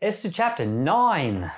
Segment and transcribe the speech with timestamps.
[0.00, 1.50] Esther chapter 9.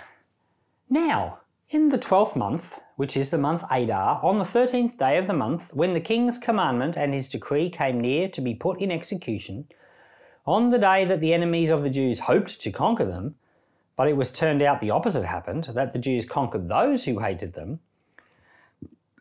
[0.88, 5.26] Now, in the twelfth month, which is the month Adar, on the thirteenth day of
[5.26, 8.90] the month, when the king's commandment and his decree came near to be put in
[8.90, 9.66] execution,
[10.46, 13.34] on the day that the enemies of the Jews hoped to conquer them,
[13.94, 17.52] but it was turned out the opposite happened, that the Jews conquered those who hated
[17.52, 17.80] them,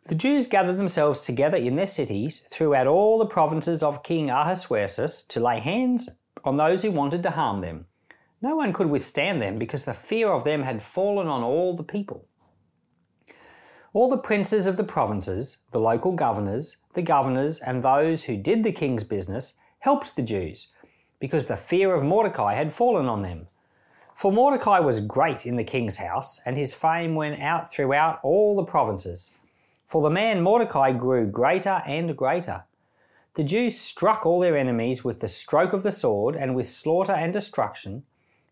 [0.06, 5.24] the Jews gathered themselves together in their cities throughout all the provinces of King Ahasuerus
[5.24, 6.08] to lay hands
[6.46, 7.86] on those who wanted to harm them.
[8.42, 11.84] No one could withstand them because the fear of them had fallen on all the
[11.84, 12.26] people.
[13.92, 18.64] All the princes of the provinces, the local governors, the governors, and those who did
[18.64, 20.74] the king's business helped the Jews,
[21.20, 23.48] because the fear of Mordecai had fallen on them.
[24.16, 28.56] For Mordecai was great in the king's house, and his fame went out throughout all
[28.56, 29.36] the provinces.
[29.88, 32.66] For the man Mordecai grew greater and greater.
[33.34, 37.14] The Jews struck all their enemies with the stroke of the sword and with slaughter
[37.14, 38.04] and destruction,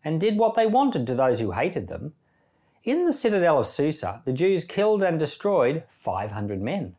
[0.04, 2.14] and did what they wanted to those who hated them.
[2.84, 6.96] In the citadel of Susa, the Jews killed and destroyed 500 men.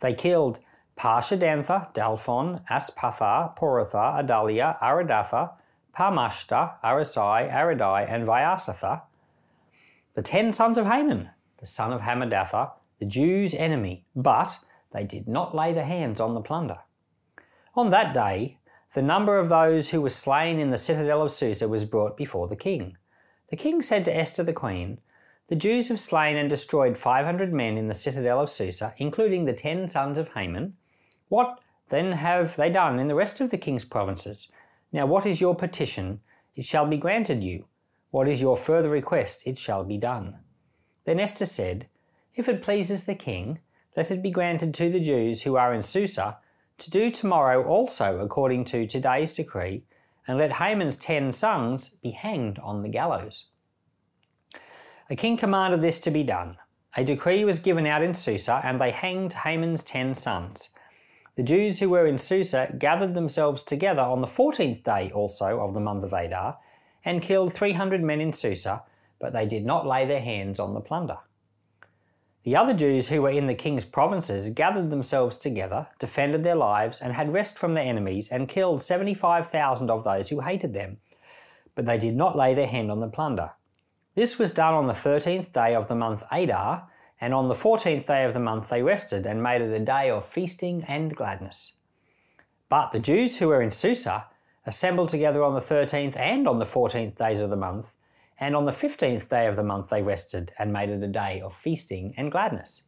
[0.00, 0.58] They killed
[0.96, 5.52] Parshandatha, Dalphon, Aspatha, Poratha, Adalia, Aridatha,
[5.96, 9.02] Parmashta, Arisai, Aridai, and Vaizatha,
[10.14, 14.58] the ten sons of Haman, the son of Hammedatha, the Jews' enemy, but
[14.92, 16.78] they did not lay their hands on the plunder.
[17.74, 18.58] On that day,
[18.94, 22.46] the number of those who were slain in the citadel of Susa was brought before
[22.46, 22.96] the king.
[23.50, 25.00] The king said to Esther the queen,
[25.48, 29.52] The Jews have slain and destroyed 500 men in the citadel of Susa, including the
[29.52, 30.76] ten sons of Haman.
[31.28, 34.46] What then have they done in the rest of the king's provinces?
[34.92, 36.20] Now, what is your petition?
[36.54, 37.64] It shall be granted you.
[38.12, 39.44] What is your further request?
[39.44, 40.38] It shall be done.
[41.04, 41.88] Then Esther said,
[42.36, 43.58] If it pleases the king,
[43.96, 46.38] let it be granted to the Jews who are in Susa
[46.78, 49.84] to do tomorrow also according to today's decree,
[50.26, 53.46] and let Haman's ten sons be hanged on the gallows.
[55.10, 56.56] A king commanded this to be done.
[56.96, 60.70] A decree was given out in Susa, and they hanged Haman's ten sons.
[61.36, 65.74] The Jews who were in Susa gathered themselves together on the fourteenth day also of
[65.74, 66.58] the month of Adar,
[67.04, 68.82] and killed three hundred men in Susa,
[69.18, 71.18] but they did not lay their hands on the plunder.
[72.44, 77.00] The other Jews who were in the king's provinces gathered themselves together, defended their lives,
[77.00, 80.98] and had rest from their enemies, and killed 75,000 of those who hated them.
[81.74, 83.52] But they did not lay their hand on the plunder.
[84.14, 86.86] This was done on the thirteenth day of the month Adar,
[87.18, 90.10] and on the fourteenth day of the month they rested and made it a day
[90.10, 91.72] of feasting and gladness.
[92.68, 94.26] But the Jews who were in Susa
[94.66, 97.90] assembled together on the thirteenth and on the fourteenth days of the month,
[98.40, 101.40] and on the fifteenth day of the month they rested and made it a day
[101.40, 102.84] of feasting and gladness.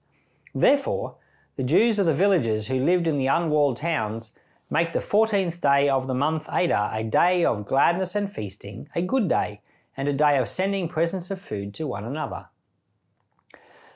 [0.55, 1.17] Therefore,
[1.57, 4.39] the Jews of the villages who lived in the unwalled towns
[4.71, 9.03] make the fourteenth day of the month Adar a day of gladness and feasting, a
[9.03, 9.63] good day,
[9.97, 12.47] and a day of sending presents of food to one another.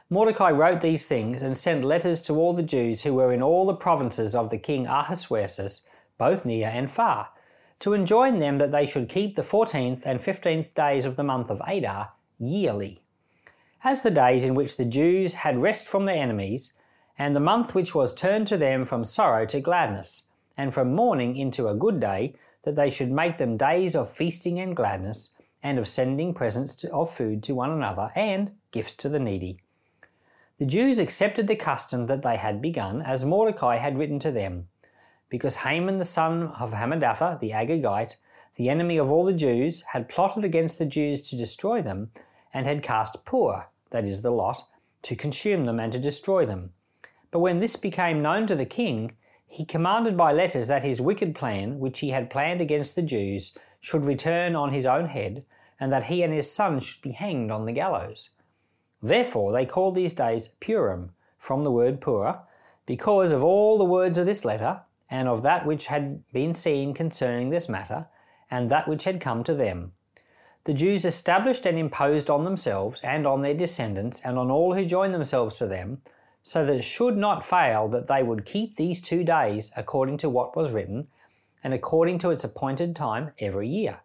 [0.09, 3.67] Mordecai wrote these things and sent letters to all the Jews who were in all
[3.67, 5.87] the provinces of the king Ahasuerus,
[6.19, 7.29] both near and far,
[7.81, 11.51] to enjoin them that they should keep the fourteenth and fifteenth days of the month
[11.51, 13.01] of Adar yearly,
[13.83, 16.75] as the days in which the Jews had rest from their enemies,
[17.19, 21.37] and the month which was turned to them from sorrow to gladness, and from mourning
[21.37, 25.79] into a good day, that they should make them days of feasting and gladness, and
[25.79, 29.59] of sending presents to, of food to one another, and gifts to the needy.
[30.59, 34.69] The Jews accepted the custom that they had begun, as Mordecai had written to them
[35.31, 38.17] because Haman the son of Hammedatha, the Agagite,
[38.57, 42.11] the enemy of all the Jews, had plotted against the Jews to destroy them,
[42.53, 44.61] and had cast Pur, that is the lot,
[45.03, 46.73] to consume them and to destroy them.
[47.31, 49.13] But when this became known to the king,
[49.47, 53.57] he commanded by letters that his wicked plan, which he had planned against the Jews,
[53.81, 55.45] should return on his own head,
[55.79, 58.31] and that he and his sons should be hanged on the gallows.
[59.03, 62.39] Therefore they called these days Purim, from the word Pur,
[62.85, 66.95] because of all the words of this letter, and of that which had been seen
[66.95, 68.07] concerning this matter,
[68.51, 69.93] and that which had come to them.
[70.65, 74.85] The Jews established and imposed on themselves and on their descendants and on all who
[74.85, 76.03] joined themselves to them,
[76.43, 80.31] so that it should not fail that they would keep these two days according to
[80.31, 81.09] what was written,
[81.65, 84.01] and according to its appointed time every year,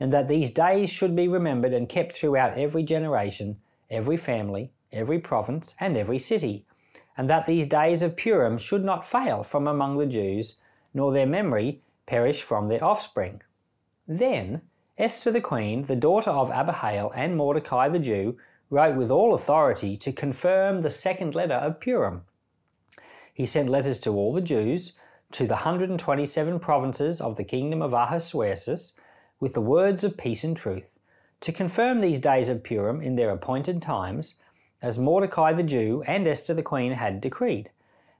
[0.00, 3.58] and that these days should be remembered and kept throughout every generation,
[3.90, 6.66] every family, every province, and every city
[7.18, 10.60] and that these days of Purim should not fail from among the Jews,
[10.94, 13.42] nor their memory perish from their offspring.
[14.06, 14.62] Then
[14.96, 18.38] Esther the queen, the daughter of Abihail and Mordecai the Jew,
[18.70, 22.22] wrote with all authority to confirm the second letter of Purim.
[23.34, 24.92] He sent letters to all the Jews,
[25.32, 28.96] to the 127 provinces of the kingdom of Ahasuerus,
[29.40, 30.98] with the words of peace and truth,
[31.40, 34.40] to confirm these days of Purim in their appointed times,
[34.82, 37.70] as Mordecai the Jew and Esther the queen had decreed,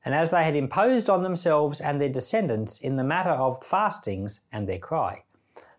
[0.04, 4.46] and as they had imposed on themselves and their descendants in the matter of fastings
[4.52, 5.22] and their cry.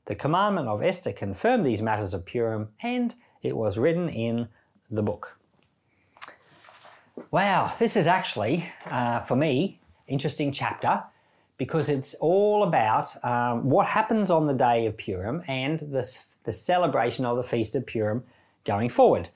[0.05, 4.47] The commandment of Esther confirmed these matters of Purim, and it was written in
[4.89, 5.37] the book.
[7.31, 11.03] Wow, this is actually, uh, for me, interesting chapter
[11.57, 16.53] because it's all about um, what happens on the day of Purim and the, the
[16.53, 18.23] celebration of the Feast of Purim
[18.63, 19.29] going forward.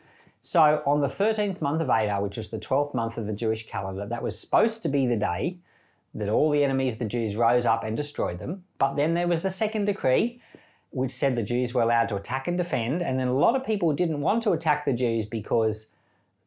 [0.45, 3.65] So, on the 13th month of Adar, which is the 12th month of the Jewish
[3.65, 5.59] calendar, that was supposed to be the day
[6.13, 8.65] that all the enemies of the Jews rose up and destroyed them.
[8.77, 10.41] But then there was the second decree,
[10.89, 13.01] which said the Jews were allowed to attack and defend.
[13.01, 15.91] And then a lot of people didn't want to attack the Jews because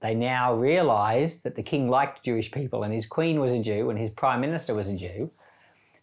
[0.00, 3.88] they now realized that the king liked Jewish people and his queen was a Jew
[3.88, 5.31] and his prime minister was a Jew.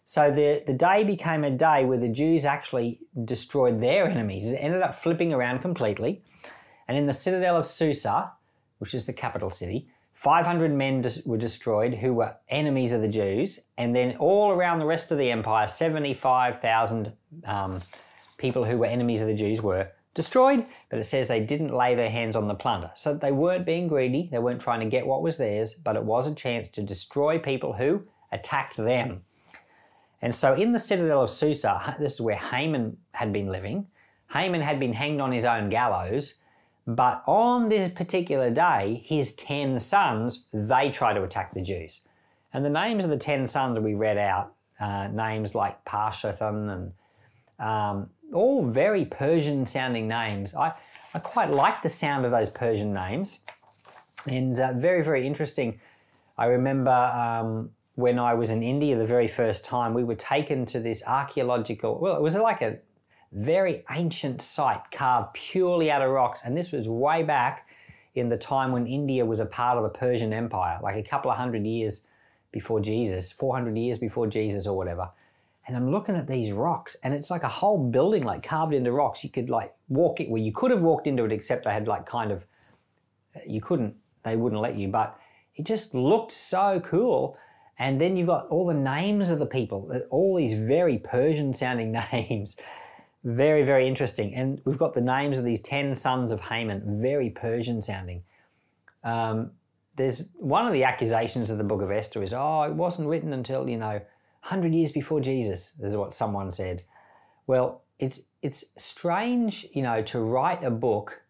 [0.04, 4.48] So the, the day became a day where the Jews actually destroyed their enemies.
[4.48, 6.22] It ended up flipping around completely.
[6.88, 8.32] And in the citadel of Susa,
[8.78, 13.60] which is the capital city, 500 men were destroyed who were enemies of the Jews.
[13.78, 17.12] And then all around the rest of the empire, 75,000
[17.46, 17.82] um,
[18.38, 20.64] people who were enemies of the Jews were destroyed.
[20.88, 22.90] But it says they didn't lay their hands on the plunder.
[22.94, 26.04] So they weren't being greedy, they weren't trying to get what was theirs, but it
[26.04, 29.22] was a chance to destroy people who attacked them.
[30.22, 33.86] And so in the citadel of Susa, this is where Haman had been living.
[34.32, 36.34] Haman had been hanged on his own gallows,
[36.86, 42.06] but on this particular day, his 10 sons, they try to attack the Jews.
[42.52, 47.66] And the names of the 10 sons we read out, uh, names like Parshathan and
[47.66, 50.54] um, all very Persian sounding names.
[50.54, 50.72] I,
[51.14, 53.40] I quite like the sound of those Persian names
[54.26, 55.80] and uh, very, very interesting.
[56.36, 60.66] I remember um, when I was in India the very first time, we were taken
[60.66, 62.78] to this archaeological, well, it was like a
[63.34, 66.42] very ancient site carved purely out of rocks.
[66.44, 67.68] And this was way back
[68.14, 71.30] in the time when India was a part of the Persian Empire, like a couple
[71.30, 72.06] of hundred years
[72.52, 75.10] before Jesus, 400 years before Jesus or whatever.
[75.66, 78.92] And I'm looking at these rocks, and it's like a whole building, like carved into
[78.92, 79.24] rocks.
[79.24, 81.88] You could like walk it, well, you could have walked into it, except they had
[81.88, 82.44] like kind of,
[83.46, 85.18] you couldn't, they wouldn't let you, but
[85.56, 87.36] it just looked so cool.
[87.78, 91.92] And then you've got all the names of the people, all these very Persian sounding
[92.12, 92.56] names.
[93.24, 94.34] Very, very interesting.
[94.34, 98.22] And we've got the names of these 10 sons of Haman, very Persian sounding.
[99.02, 99.52] Um,
[99.96, 103.32] there's one of the accusations of the book of Esther is, oh, it wasn't written
[103.32, 104.00] until, you know,
[104.42, 106.82] 100 years before Jesus, this is what someone said.
[107.46, 111.22] Well, it's, it's strange, you know, to write a book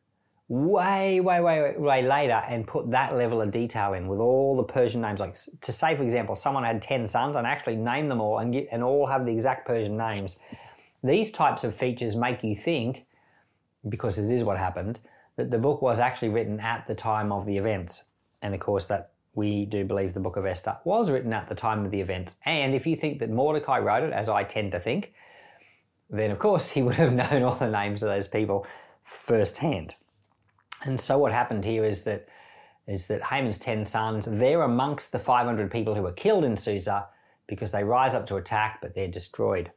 [0.48, 4.64] way, way, way, way later and put that level of detail in with all the
[4.64, 5.20] Persian names.
[5.20, 8.52] Like to say, for example, someone had 10 sons and actually name them all and,
[8.52, 10.36] get, and all have the exact Persian names.
[11.04, 13.04] These types of features make you think,
[13.86, 14.98] because it is what happened,
[15.36, 18.04] that the book was actually written at the time of the events.
[18.40, 21.54] And of course, that we do believe the book of Esther was written at the
[21.54, 22.36] time of the events.
[22.46, 25.12] And if you think that Mordecai wrote it, as I tend to think,
[26.08, 28.66] then of course he would have known all the names of those people
[29.02, 29.96] firsthand.
[30.84, 32.28] And so what happened here is that
[32.86, 37.06] is that Haman's ten sons, they're amongst the 500 people who were killed in Susa
[37.46, 39.70] because they rise up to attack, but they're destroyed.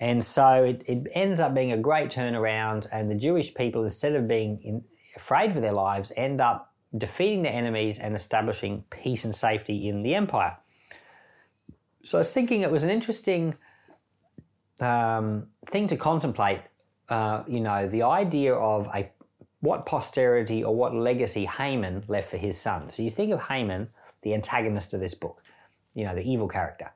[0.00, 4.16] And so it, it ends up being a great turnaround, and the Jewish people, instead
[4.16, 9.24] of being in, afraid for their lives, end up defeating their enemies and establishing peace
[9.24, 10.56] and safety in the empire.
[12.02, 13.54] So I was thinking it was an interesting
[14.80, 16.62] um, thing to contemplate.
[17.10, 19.10] Uh, you know, the idea of a
[19.60, 22.88] what posterity or what legacy Haman left for his son.
[22.88, 23.88] So you think of Haman,
[24.22, 25.42] the antagonist of this book,
[25.94, 26.90] you know, the evil character.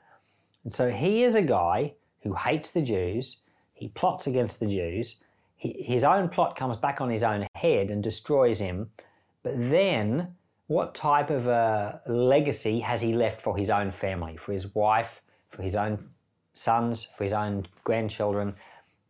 [0.62, 1.92] And so he is a guy
[2.24, 5.22] who hates the Jews, he plots against the Jews,
[5.56, 8.90] he, his own plot comes back on his own head and destroys him.
[9.44, 10.34] But then,
[10.66, 15.22] what type of a legacy has he left for his own family, for his wife,
[15.50, 16.08] for his own
[16.54, 18.54] sons, for his own grandchildren?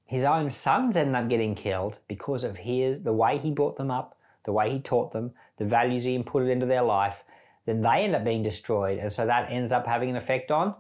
[0.07, 3.91] his own sons ended up getting killed because of his the way he brought them
[3.91, 7.25] up, the way he taught them, the values he inputted into their life,
[7.67, 8.99] then they end up being destroyed.
[8.99, 10.75] And so that ends up having an effect on,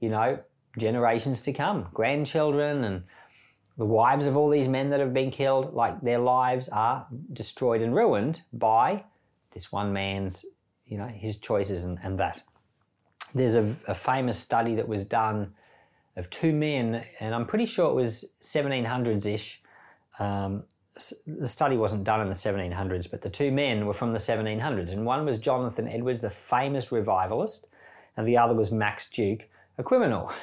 [0.00, 0.38] you know,
[0.78, 3.02] generations to come, grandchildren and
[3.76, 7.80] the wives of all these men that have been killed, like their lives are destroyed
[7.80, 9.04] and ruined by
[9.52, 10.44] this one man's,
[10.86, 12.42] you know, his choices and, and that.
[13.34, 15.52] There's a, a famous study that was done
[16.16, 19.62] of two men, and I'm pretty sure it was 1700s ish.
[20.18, 20.64] Um,
[21.28, 24.90] the study wasn't done in the 1700s, but the two men were from the 1700s,
[24.90, 27.68] and one was Jonathan Edwards, the famous revivalist,
[28.16, 29.44] and the other was Max Jukes,
[29.78, 30.32] a criminal.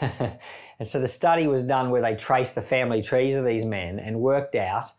[0.79, 3.99] and so the study was done where they traced the family trees of these men
[3.99, 4.91] and worked out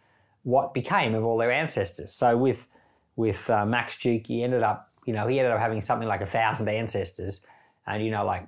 [0.44, 2.12] what became of all their ancestors.
[2.12, 2.68] So with
[3.16, 6.20] with uh, Max Jukes, he ended up, you know, he ended up having something like
[6.20, 7.40] a thousand ancestors,
[7.86, 8.46] and you know, like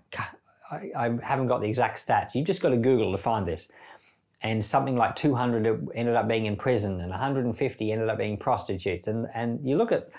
[0.71, 2.35] I, I haven't got the exact stats.
[2.35, 3.73] You've just got to Google to find this.
[4.41, 9.09] And something like 200 ended up being in prison, and 150 ended up being prostitutes.
[9.09, 10.11] And and you look at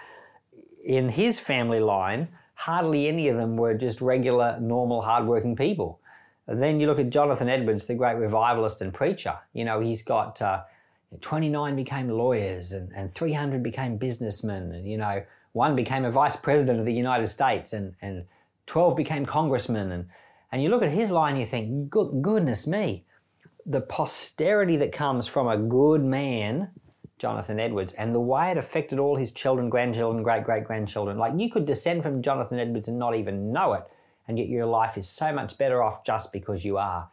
[0.84, 2.28] in his family line,
[2.60, 6.01] hardly any of them were just regular, normal, hardworking people.
[6.46, 9.38] Then you look at Jonathan Edwards, the great revivalist and preacher.
[9.54, 10.63] You know, he's got uh,
[11.22, 14.74] 29 became lawyers and, and 300 became businessmen.
[14.74, 15.24] And, you know,
[15.54, 18.25] one became a vice president of the United States and, and
[18.66, 19.94] 12 became congressmen.
[19.94, 20.10] And,
[20.51, 23.06] and you look at his line, you think, Good, goodness me,
[23.66, 26.72] the posterity that comes from a good man,
[27.20, 31.18] Jonathan Edwards, and the way it affected all his children, grandchildren, great great grandchildren.
[31.18, 33.84] Like you could descend from Jonathan Edwards and not even know it
[34.30, 37.10] and yet your life is so much better off just because you are.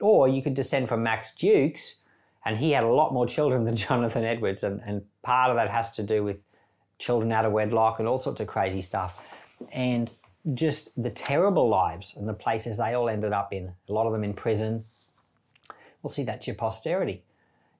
[0.00, 2.02] Or you could descend from Max Jukes,
[2.44, 5.70] and he had a lot more children than Jonathan Edwards, and, and part of that
[5.70, 6.42] has to do with
[6.98, 9.16] children out of wedlock and all sorts of crazy stuff.
[9.72, 10.12] And
[10.54, 14.12] just the terrible lives and the places they all ended up in, a lot of
[14.12, 14.84] them in prison.
[16.02, 17.22] We'll see that's your posterity.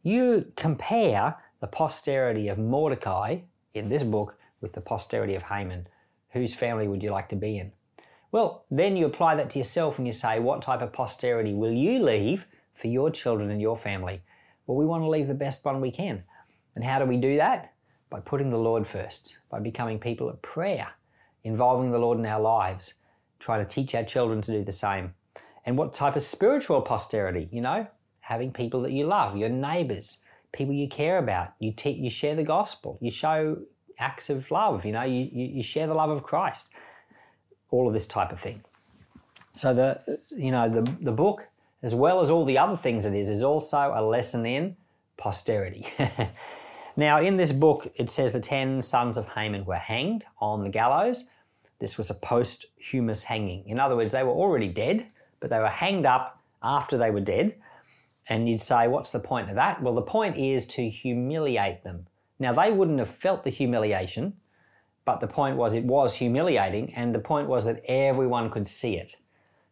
[0.05, 3.39] You compare the posterity of Mordecai
[3.75, 5.87] in this book with the posterity of Haman.
[6.31, 7.73] Whose family would you like to be in?
[8.33, 11.73] Well, then you apply that to yourself and you say, what type of posterity will
[11.73, 14.21] you leave for your children and your family?
[14.67, 16.25] Well, we want to leave the best one we can.
[16.75, 17.73] And how do we do that?
[18.11, 20.89] By putting the Lord first, by becoming people of prayer,
[21.45, 22.95] involving the Lord in our lives,
[23.39, 25.15] try to teach our children to do the same.
[25.65, 27.49] And what type of spiritual posterity?
[27.51, 27.87] You know,
[28.21, 30.19] having people that you love, your neighbors,
[30.57, 31.55] people you care about.
[31.59, 32.99] You, te- you share the gospel.
[33.01, 33.59] You show
[33.99, 34.85] acts of love.
[34.85, 36.71] You know, you, you, share the love of Christ
[37.71, 38.63] all of this type of thing.
[39.53, 41.47] So the you know the the book,
[41.83, 44.77] as well as all the other things it is, is also a lesson in
[45.17, 45.87] posterity.
[46.97, 50.69] now, in this book, it says the ten sons of Haman were hanged on the
[50.69, 51.31] gallows.
[51.79, 53.67] This was a posthumous hanging.
[53.67, 55.07] In other words, they were already dead,
[55.41, 57.55] but they were hanged up after they were dead.
[58.29, 59.83] And you'd say, what's the point of that?
[59.83, 62.07] Well, the point is to humiliate them.
[62.39, 64.35] Now, they wouldn't have felt the humiliation
[65.07, 68.97] but the point was it was humiliating, and the point was that everyone could see
[68.97, 69.17] it.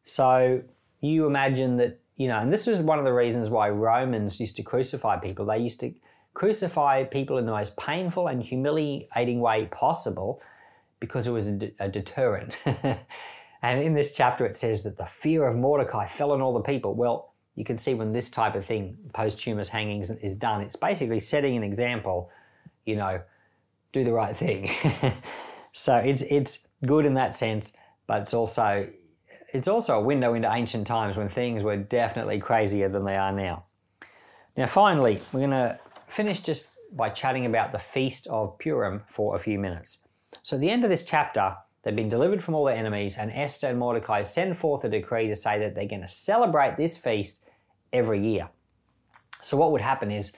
[0.04, 0.62] So
[1.00, 4.56] you imagine that, you know, and this is one of the reasons why Romans used
[4.56, 5.44] to crucify people.
[5.44, 5.92] They used to
[6.34, 10.40] crucify people in the most painful and humiliating way possible
[11.00, 12.62] because it was a, de- a deterrent.
[13.62, 16.60] and in this chapter, it says that the fear of Mordecai fell on all the
[16.60, 16.94] people.
[16.94, 21.20] Well, you can see when this type of thing, posthumous hangings, is done, it's basically
[21.20, 22.30] setting an example,
[22.84, 23.20] you know,
[23.92, 24.70] do the right thing.
[25.72, 27.72] so it's it's good in that sense,
[28.06, 28.88] but it's also
[29.52, 33.32] it's also a window into ancient times when things were definitely crazier than they are
[33.32, 33.64] now.
[34.56, 39.34] Now, finally, we're going to finish just by chatting about the Feast of Purim for
[39.34, 40.06] a few minutes.
[40.42, 43.30] So, at the end of this chapter, they've been delivered from all their enemies, and
[43.32, 46.96] Esther and Mordecai send forth a decree to say that they're going to celebrate this
[46.96, 47.43] feast
[47.94, 48.50] every year.
[49.40, 50.36] So, what would happen is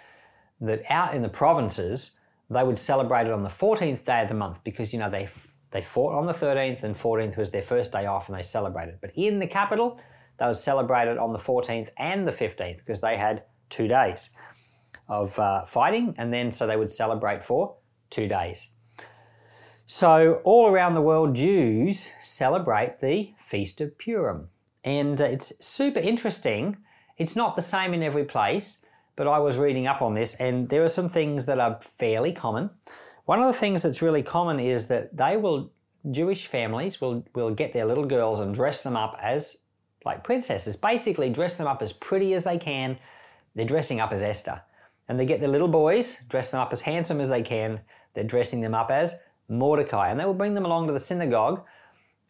[0.61, 2.19] that out in the provinces,
[2.51, 5.29] they would celebrate it on the 14th day of the month because you know they
[5.73, 8.99] they fought on the 13th and 14th was their first day off and they celebrated.
[9.01, 10.01] But in the capital,
[10.39, 14.31] they would celebrate it on the 14th and the 15th because they had two days
[15.09, 17.77] of uh, fighting and then so they would celebrate for
[18.11, 18.71] two days.
[19.87, 24.49] So all around the world, Jews celebrate the Feast of Purim.
[24.85, 26.77] And uh, it's super interesting.
[27.19, 30.69] It's not the same in every place but I was reading up on this, and
[30.69, 32.71] there are some things that are fairly common.
[33.25, 35.73] One of the things that's really common is that they will,
[36.11, 39.65] Jewish families will, will get their little girls and dress them up as
[40.05, 42.97] like princesses, basically dress them up as pretty as they can.
[43.57, 44.61] They're dressing up as Esther.
[45.09, 47.81] And they get their little boys, dress them up as handsome as they can.
[48.15, 49.17] They're dressing them up as
[49.49, 50.11] Mordecai.
[50.11, 51.65] And they will bring them along to the synagogue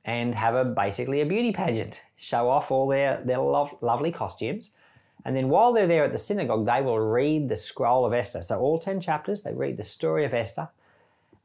[0.07, 4.77] and have a basically a beauty pageant, show off all their, their lovely costumes.
[5.25, 8.43] And then while they're there at the synagogue, they will read the scroll of Esther.
[8.43, 10.69] So, all 10 chapters, they read the story of Esther.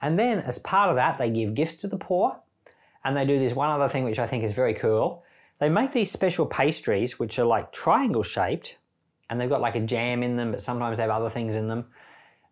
[0.04, 2.40] And then, as part of that, they give gifts to the poor.
[3.04, 5.24] And they do this one other thing, which I think is very cool.
[5.58, 8.78] They make these special pastries, which are like triangle shaped,
[9.30, 11.68] and they've got like a jam in them, but sometimes they have other things in
[11.68, 11.86] them.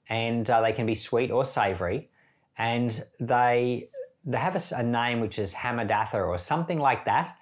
[0.10, 2.10] And uh, they can be sweet or savory.
[2.58, 3.90] And they,
[4.26, 7.38] they have a, a name which is Hamadatha or something like that.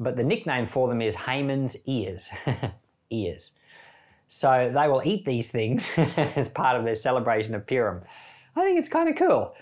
[0.00, 2.30] But the nickname for them is Haman's ears.
[3.10, 3.52] ears.
[4.28, 8.02] So they will eat these things as part of their celebration of Purim.
[8.54, 9.54] I think it's kind of cool.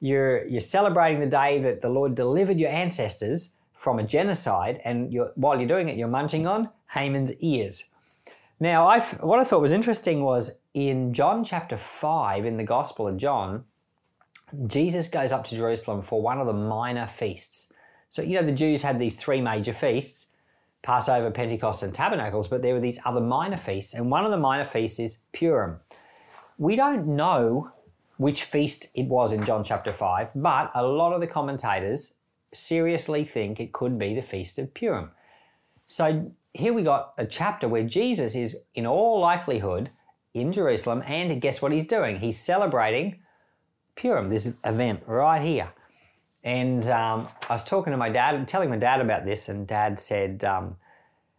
[0.00, 5.12] You're, you're celebrating the day that the Lord delivered your ancestors from a genocide, and
[5.12, 7.84] you're, while you're doing it, you're munching on Haman's ears.
[8.60, 13.08] Now, i what I thought was interesting was in John chapter 5, in the Gospel
[13.08, 13.64] of John,
[14.66, 17.72] Jesus goes up to Jerusalem for one of the minor feasts.
[18.10, 20.28] So, you know, the Jews had these three major feasts
[20.82, 24.36] Passover, Pentecost, and Tabernacles, but there were these other minor feasts, and one of the
[24.36, 25.78] minor feasts is Purim.
[26.58, 27.70] We don't know
[28.16, 32.16] which feast it was in John chapter 5, but a lot of the commentators
[32.52, 35.10] seriously think it could be the Feast of Purim.
[35.86, 39.90] So here we got a chapter where Jesus is, in all likelihood,
[40.34, 42.18] in Jerusalem, and guess what he's doing?
[42.18, 43.20] He's celebrating
[43.96, 45.70] Purim, this event right here.
[46.44, 49.98] And um, I was talking to my dad, telling my dad about this, and dad
[49.98, 50.76] said, um,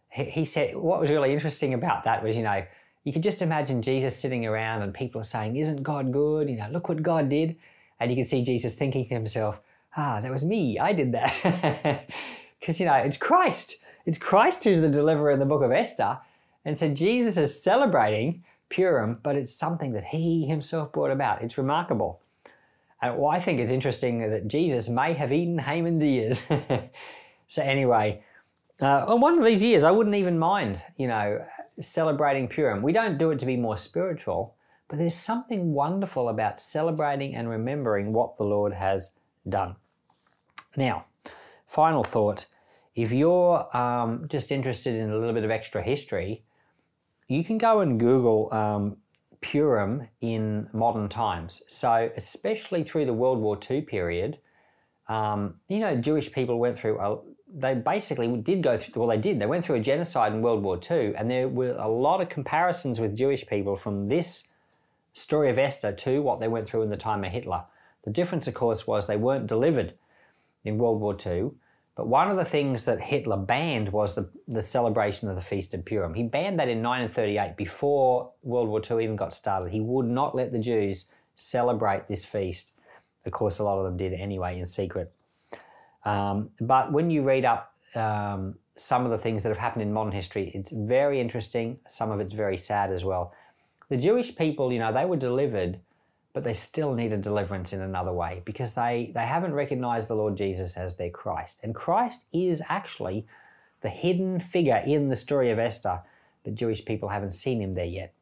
[0.08, 2.64] he, he said, what was really interesting about that was, you know,
[3.04, 6.48] you could just imagine Jesus sitting around and people are saying, Isn't God good?
[6.48, 7.56] You know, look what God did.
[8.00, 9.60] And you can see Jesus thinking to himself,
[9.96, 10.78] Ah, that was me.
[10.78, 12.10] I did that.
[12.60, 13.76] Because, you know, it's Christ.
[14.06, 16.18] It's Christ who's the deliverer in the book of Esther.
[16.64, 21.42] And so Jesus is celebrating Purim, but it's something that he himself brought about.
[21.42, 22.22] It's remarkable.
[23.04, 26.48] And well, I think it's interesting that Jesus may have eaten Haman's ears.
[27.48, 28.22] so, anyway,
[28.80, 31.44] uh, on one of these years, I wouldn't even mind, you know,
[31.80, 32.82] celebrating Purim.
[32.82, 34.54] We don't do it to be more spiritual,
[34.88, 39.12] but there's something wonderful about celebrating and remembering what the Lord has
[39.48, 39.76] done.
[40.74, 41.04] Now,
[41.66, 42.46] final thought
[42.94, 46.42] if you're um, just interested in a little bit of extra history,
[47.28, 48.96] you can go and Google um,
[49.44, 51.62] Purim in modern times.
[51.68, 54.38] So, especially through the World War II period,
[55.08, 57.18] um, you know, Jewish people went through a,
[57.54, 59.38] they basically did go through, well, they did.
[59.38, 62.30] They went through a genocide in World War II, and there were a lot of
[62.30, 64.52] comparisons with Jewish people from this
[65.12, 67.64] story of Esther to what they went through in the time of Hitler.
[68.04, 69.94] The difference, of course, was they weren't delivered
[70.64, 71.50] in World War II.
[71.96, 75.74] But one of the things that Hitler banned was the, the celebration of the Feast
[75.74, 76.12] of Purim.
[76.14, 79.70] He banned that in 1938 before World War II even got started.
[79.70, 82.72] He would not let the Jews celebrate this feast.
[83.24, 85.12] Of course, a lot of them did anyway in secret.
[86.04, 89.92] Um, but when you read up um, some of the things that have happened in
[89.92, 91.78] modern history, it's very interesting.
[91.86, 93.32] Some of it's very sad as well.
[93.88, 95.78] The Jewish people, you know, they were delivered,
[96.34, 100.36] but they still needed deliverance in another way because they, they haven't recognized the Lord
[100.36, 101.60] Jesus as their Christ.
[101.64, 103.26] And Christ is actually
[103.80, 106.02] the hidden figure in the story of Esther,
[106.42, 108.12] but Jewish people haven't seen him there yet.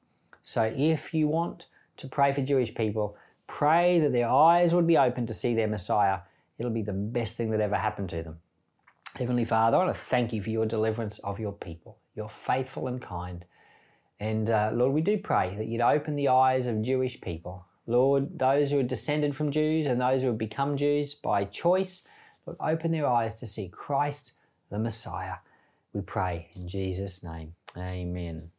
[0.45, 1.65] So if you want
[1.97, 3.17] to pray for Jewish people,
[3.49, 6.21] pray that their eyes would be open to see their Messiah
[6.63, 8.39] It'll be the best thing that ever happened to them.
[9.17, 11.99] Heavenly Father, I want to thank you for your deliverance of your people.
[12.15, 13.45] You're faithful and kind.
[14.21, 17.67] And uh, Lord, we do pray that you'd open the eyes of Jewish people.
[17.87, 22.07] Lord, those who are descended from Jews and those who have become Jews by choice,
[22.47, 24.33] Lord, open their eyes to see Christ
[24.71, 25.37] the Messiah.
[25.93, 27.55] We pray in Jesus' name.
[27.77, 28.51] Amen.